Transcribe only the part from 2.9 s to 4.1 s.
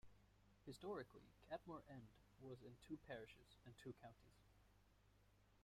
parishes and two